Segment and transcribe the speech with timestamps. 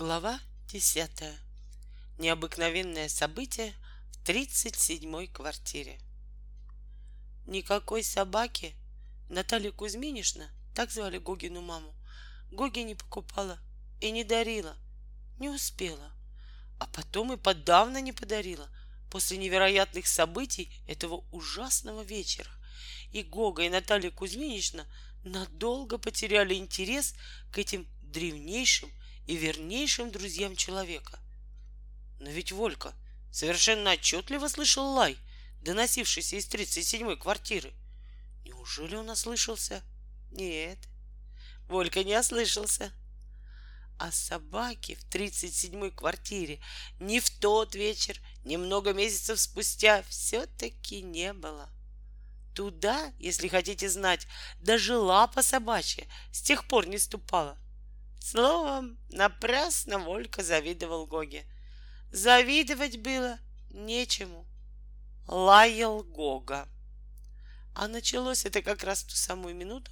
[0.00, 1.10] Глава 10.
[2.16, 3.74] Необыкновенное событие
[4.12, 6.00] в 37-й квартире.
[7.46, 8.74] Никакой собаки
[9.28, 11.94] Наталья Кузьминишна, так звали Гогину маму,
[12.50, 13.58] Гоги не покупала
[14.00, 14.74] и не дарила,
[15.38, 16.10] не успела.
[16.78, 18.70] А потом и подавно не подарила
[19.10, 22.50] после невероятных событий этого ужасного вечера.
[23.12, 24.86] И Гога, и Наталья Кузьминишна
[25.24, 27.14] надолго потеряли интерес
[27.52, 28.90] к этим древнейшим
[29.26, 31.18] и вернейшим друзьям человека.
[32.18, 32.94] Но ведь Волька
[33.30, 35.16] совершенно отчетливо слышал лай,
[35.62, 37.72] доносившийся из 37-й квартиры.
[38.44, 39.82] Неужели он ослышался?
[40.30, 40.78] Нет,
[41.68, 42.92] Волька не ослышался.
[43.98, 46.60] А собаки в 37-й квартире
[46.98, 51.68] ни в тот вечер, ни много месяцев спустя все-таки не было.
[52.54, 54.26] Туда, если хотите знать,
[54.60, 57.56] даже лапа собачья с тех пор не ступала—
[58.20, 61.44] Словом, напрасно Волька завидовал Гоге.
[62.12, 63.38] Завидовать было
[63.70, 64.46] нечему.
[65.26, 66.68] Лаял Гога.
[67.74, 69.90] А началось это как раз в ту самую минуту,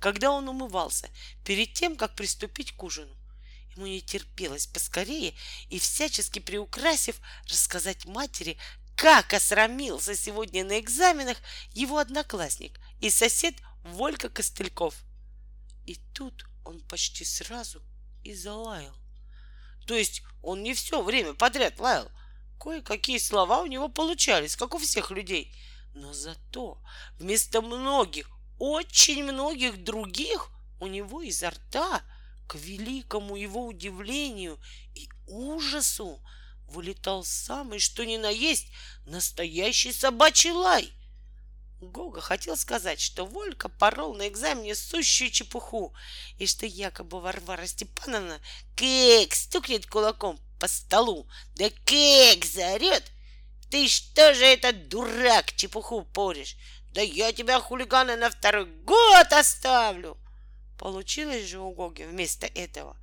[0.00, 1.08] когда он умывался,
[1.44, 3.14] перед тем, как приступить к ужину.
[3.76, 5.34] Ему не терпелось поскорее
[5.68, 8.58] и, всячески приукрасив, рассказать матери,
[8.96, 11.38] как осрамился сегодня на экзаменах
[11.74, 14.96] его одноклассник и сосед Волька Костыльков.
[15.86, 17.80] И тут он почти сразу
[18.22, 18.94] и залаял.
[19.86, 22.10] То есть он не все время подряд лаял.
[22.60, 25.54] Кое-какие слова у него получались, как у всех людей.
[25.94, 26.78] Но зато
[27.18, 32.02] вместо многих, очень многих других у него изо рта,
[32.46, 34.60] к великому его удивлению
[34.94, 36.20] и ужасу,
[36.66, 38.66] вылетал самый что ни на есть
[39.06, 40.92] настоящий собачий лай.
[41.80, 45.94] Гога хотел сказать, что Волька порол на экзамене сущую чепуху,
[46.38, 48.40] и что якобы Варвара Степановна
[48.74, 53.04] кек стукнет кулаком по столу, да кек заорет.
[53.70, 56.56] Ты что же этот дурак чепуху поришь?
[56.92, 60.16] Да я тебя, хулигана, на второй год оставлю.
[60.78, 62.96] Получилось же у Гоги вместо этого.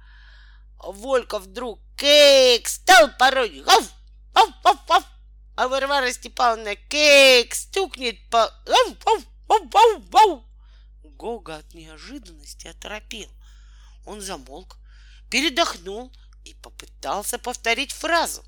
[0.79, 3.61] Волька вдруг кек стал пороть.
[3.61, 3.89] Гав,
[4.33, 5.14] гав, гав, гав
[5.55, 8.43] а Варвара Степановна кейк стукнет по...
[8.43, 10.45] Ау, ау, ау, ау, ау.
[11.03, 13.29] Гога от неожиданности оторопел.
[14.05, 14.77] Он замолк,
[15.29, 16.11] передохнул
[16.43, 18.43] и попытался повторить фразу.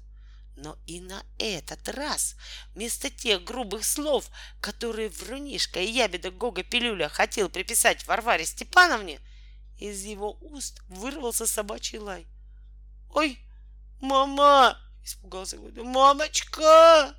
[0.58, 2.36] Но и на этот раз
[2.74, 4.30] вместо тех грубых слов,
[4.60, 9.20] которые Врунишка и ябеда Гога Пилюля хотел приписать Варваре Степановне,
[9.78, 12.26] из его уст вырвался собачий лай.
[13.14, 13.40] «Ой,
[14.02, 15.86] мама!» Испугался Гойда.
[15.86, 17.16] «Мамочка!»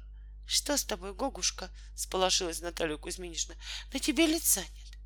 [0.47, 3.55] «Что с тобой, Гогушка?»— сполошилась Наталья Кузьминична.
[3.95, 4.99] «На тебе лица нет».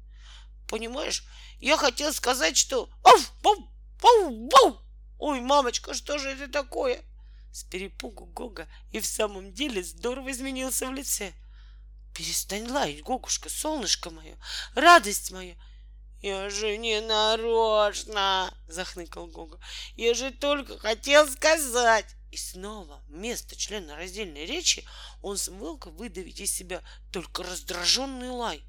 [0.66, 1.22] «Понимаешь,
[1.60, 2.90] я хотел сказать, что...
[3.04, 3.72] Ау, ау,
[4.02, 4.82] ау, ау!
[5.20, 7.04] Ой, мамочка, что же это такое?»
[7.52, 11.34] С перепугу Гога и в самом деле здорово изменился в лице.
[12.16, 14.36] «Перестань лаять, Гогушка, солнышко мое,
[14.74, 15.54] радость моя!»
[16.20, 19.60] «Я же не нарочно!»— захныкал Гога.
[19.94, 24.86] «Я же только хотел сказать!» И снова вместо члена раздельной речи
[25.20, 28.62] он смог выдавить из себя только раздраженный лай.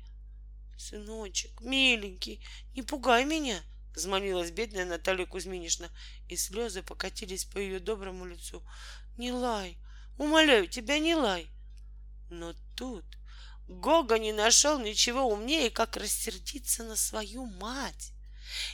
[0.78, 3.63] «Сыночек, миленький, не пугай меня!»—
[3.96, 5.90] взмолилась бедная Наталья Кузьминишна,
[6.28, 8.62] и слезы покатились по ее доброму лицу.
[9.18, 9.78] «Не лай!
[10.18, 11.47] Умоляю тебя, не лай!»
[12.30, 13.06] Но тут
[13.69, 18.12] Гога не нашел ничего умнее, как рассердиться на свою мать.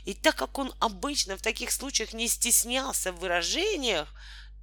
[0.06, 4.11] И так как он обычно в таких случаях не стеснялся в выражениях,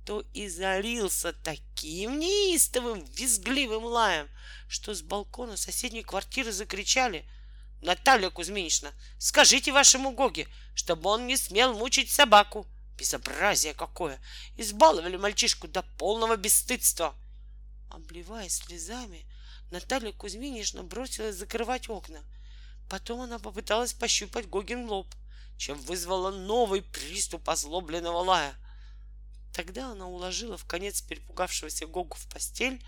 [0.06, 4.28] то и залился таким неистовым, визгливым лаем,
[4.68, 7.28] что с балкона соседней квартиры закричали
[7.82, 10.46] «Наталья Кузьминична, скажите вашему Гоге,
[10.76, 14.20] чтобы он не смел мучить собаку!» Безобразие какое!
[14.56, 17.14] Избаловали мальчишку до полного бесстыдства.
[17.90, 19.26] Обливаясь слезами,
[19.72, 22.20] Наталья Кузьминична бросилась закрывать окна.
[22.88, 25.12] Потом она попыталась пощупать Гогин лоб,
[25.58, 28.54] чем вызвала новый приступ озлобленного лая—
[29.56, 32.84] Тогда она уложила в конец перепугавшегося Гогу в постель,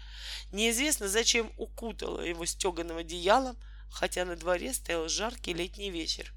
[0.53, 3.57] неизвестно зачем укутала его стеганым одеялом,
[3.91, 6.31] хотя на дворе стоял жаркий летний вечер,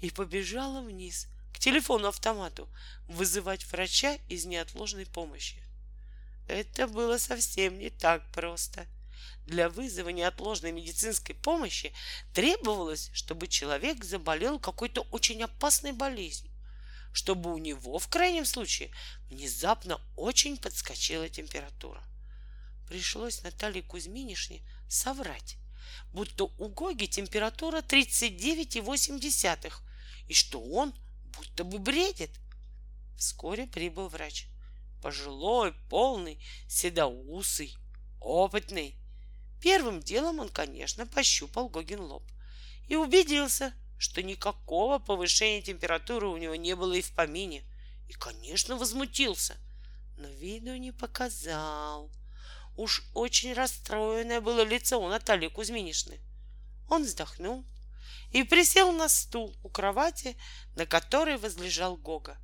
[0.00, 2.68] и побежала вниз к телефону-автомату
[3.06, 5.62] вызывать врача из неотложной помощи.
[6.48, 8.86] Это было совсем не так просто.
[9.46, 11.94] Для вызова неотложной медицинской помощи
[12.34, 16.55] требовалось, чтобы человек заболел какой-то очень опасной болезнью
[17.16, 18.90] чтобы у него, в крайнем случае,
[19.30, 22.04] внезапно очень подскочила температура.
[22.86, 25.56] Пришлось Наталье Кузьминишне соврать,
[26.12, 29.72] будто у Гоги температура 39,8,
[30.28, 30.94] и что он
[31.38, 32.32] будто бы бредит.
[33.16, 34.48] Вскоре прибыл врач.
[35.00, 36.38] Пожилой, полный,
[36.68, 37.74] седоусый,
[38.20, 38.94] опытный.
[39.62, 42.30] Первым делом он, конечно, пощупал Гогин лоб
[42.88, 47.64] и убедился, что никакого повышения температуры у него не было и в помине.
[48.08, 49.56] И, конечно, возмутился,
[50.16, 52.10] но виду не показал.
[52.76, 56.20] Уж очень расстроенное было лицо у Натальи Кузьминишны.
[56.88, 57.64] Он вздохнул
[58.32, 60.36] и присел на стул у кровати,
[60.76, 62.38] на которой возлежал Гога,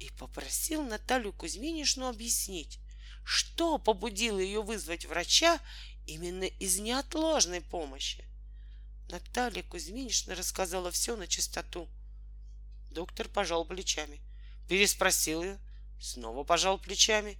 [0.00, 2.78] и попросил Наталью Кузьминишну объяснить,
[3.24, 5.60] что побудило ее вызвать врача
[6.06, 8.24] именно из неотложной помощи.
[9.08, 11.88] Наталья Кузьминична рассказала все на чистоту.
[12.90, 14.20] Доктор пожал плечами,
[14.68, 15.58] переспросил ее,
[16.00, 17.36] снова пожал плечами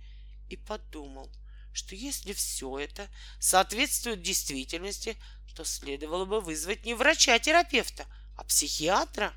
[0.48, 1.30] и подумал,
[1.72, 3.08] что если все это
[3.40, 5.16] соответствует действительности,
[5.54, 8.06] то следовало бы вызвать не врача-терапевта,
[8.36, 9.32] а психиатра.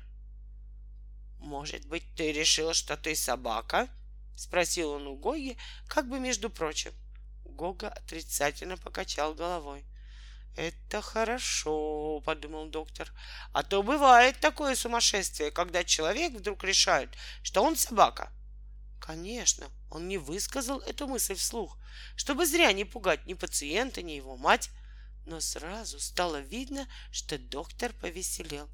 [1.38, 3.88] «Может быть, ты решила, что ты собака?»—
[4.36, 6.92] спросил он у Гоги, как бы между прочим.
[7.44, 9.84] Гога отрицательно покачал головой.
[10.56, 13.12] «Это хорошо»,— подумал доктор.
[13.52, 17.10] «А то бывает такое сумасшествие, когда человек вдруг решает,
[17.42, 18.32] что он собака».
[19.00, 21.78] Конечно, он не высказал эту мысль вслух,
[22.16, 24.70] чтобы зря не пугать ни пациента, ни его мать,
[25.24, 28.68] но сразу стало видно, что доктор повеселел.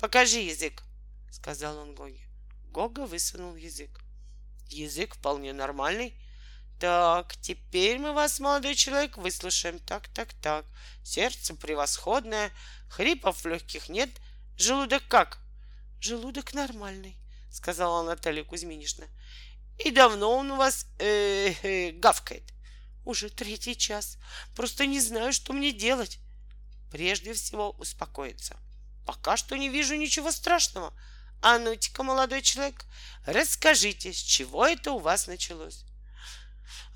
[0.00, 0.84] «Покажи язык»,—
[1.30, 2.28] сказал он Гоге.
[2.70, 4.00] Гога высунул язык.
[4.68, 6.18] Язык вполне нормальный,
[6.78, 9.78] так, теперь мы вас, молодой человек, выслушаем.
[9.78, 10.64] Так, так, так.
[11.02, 12.50] Сердце превосходное,
[12.88, 14.10] хрипов легких нет.
[14.56, 15.38] Желудок как?
[16.00, 17.16] Желудок нормальный,
[17.50, 19.06] сказала Наталья Кузьминишна.
[19.78, 22.44] И давно он у вас э, э, гавкает?
[23.04, 24.18] Уже третий час.
[24.54, 26.18] Просто не знаю, что мне делать.
[26.90, 28.56] Прежде всего успокоиться.
[29.06, 30.92] Пока что не вижу ничего страшного.
[31.42, 32.86] А ну-ка, молодой человек,
[33.26, 35.84] расскажите, с чего это у вас началось?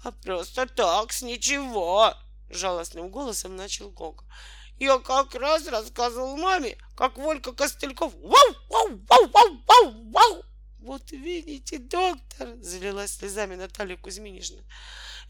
[0.09, 2.15] А просто так, с ничего,
[2.49, 4.25] жалостным голосом начал Гога.
[4.79, 10.45] Я как раз рассказывал маме, как Волька Костыльков вау, вау, вау, вау, вау, вау.
[10.79, 14.65] Вот видите, доктор, залилась слезами Наталья Кузьминична.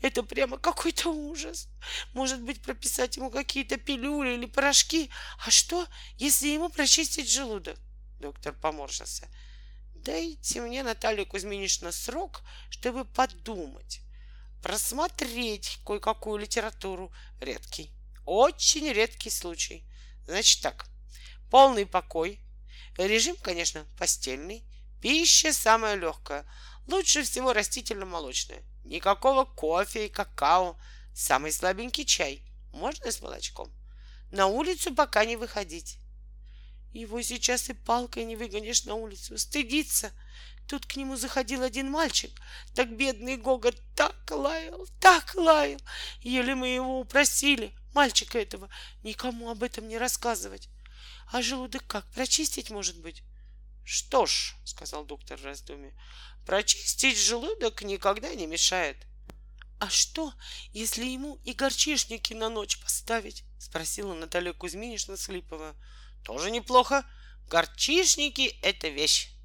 [0.00, 1.66] Это прямо какой-то ужас.
[2.14, 5.10] Может быть, прописать ему какие-то пилюли или порошки.
[5.44, 5.88] А что,
[6.18, 7.80] если ему прочистить желудок?
[8.20, 9.26] Доктор поморщился.
[9.96, 14.02] Дайте мне, Наталья Кузьминична, срок, чтобы подумать
[14.62, 17.12] просмотреть кое-какую литературу.
[17.40, 17.90] Редкий,
[18.24, 19.84] очень редкий случай.
[20.26, 20.86] Значит так,
[21.50, 22.40] полный покой,
[22.96, 24.64] режим, конечно, постельный,
[25.00, 26.44] пища самая легкая,
[26.86, 30.78] лучше всего растительно-молочная, никакого кофе и какао,
[31.14, 33.72] самый слабенький чай, можно с молочком.
[34.30, 35.98] На улицу пока не выходить.
[36.92, 40.12] Его сейчас и палкой не выгонишь на улицу, стыдится—
[40.68, 42.30] Тут к нему заходил один мальчик.
[42.74, 45.80] Так бедный Гога так лаял, так лаял.
[46.20, 48.68] Еле мы его упросили, мальчика этого,
[49.02, 50.68] никому об этом не рассказывать.
[51.32, 53.22] А желудок как, прочистить, может быть?
[53.82, 55.94] Что ж, сказал доктор в раздумье,
[56.44, 58.98] прочистить желудок никогда не мешает.
[59.80, 60.34] А что,
[60.72, 63.44] если ему и горчишники на ночь поставить?
[63.58, 65.74] Спросила Наталья Кузьминична, схлипывая.
[66.24, 67.06] Тоже неплохо.
[67.46, 69.37] Горчишники— это вещь.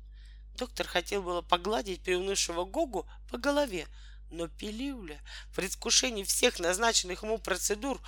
[0.56, 3.88] Доктор хотел было погладить приунывшего Гогу по голове,
[4.30, 8.00] но Пилюля в предвкушении всех назначенных ему процедур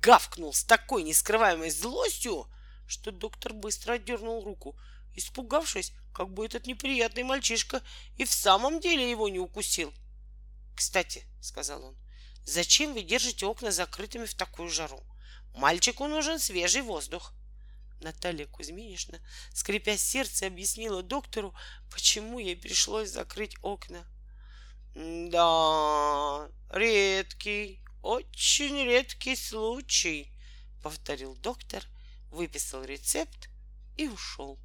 [0.00, 2.46] гавкнул с такой нескрываемой злостью,
[2.86, 4.76] что доктор быстро отдернул руку,
[5.14, 7.80] испугавшись, как бы этот неприятный мальчишка
[8.16, 9.92] и в самом деле его не укусил.
[10.76, 11.96] «Кстати»,— сказал он,—
[12.44, 15.02] «зачем вы держите окна закрытыми в такую жару?
[15.54, 17.32] Мальчику нужен свежий воздух».
[18.00, 19.20] Наталья Кузьминична,
[19.52, 21.54] скрипя сердце, объяснила доктору,
[21.90, 24.06] почему ей пришлось закрыть окна.
[24.94, 30.32] «Да, редкий, очень редкий случай»,—
[30.82, 31.84] повторил доктор,
[32.30, 33.48] выписал рецепт
[33.96, 34.58] и ушел.